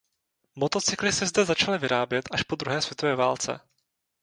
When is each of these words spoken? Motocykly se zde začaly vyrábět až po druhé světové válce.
Motocykly 0.55 1.11
se 1.13 1.25
zde 1.25 1.45
začaly 1.45 1.77
vyrábět 1.77 2.25
až 2.31 2.43
po 2.43 2.55
druhé 2.55 2.81
světové 2.81 3.15
válce. 3.15 3.59